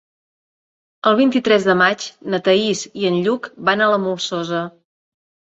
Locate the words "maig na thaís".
1.81-2.81